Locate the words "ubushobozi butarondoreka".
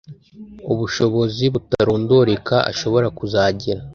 0.73-2.55